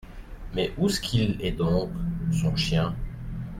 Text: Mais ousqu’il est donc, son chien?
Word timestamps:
Mais 0.55 0.73
ousqu’il 0.79 1.37
est 1.45 1.51
donc, 1.51 1.91
son 2.31 2.55
chien? 2.55 2.95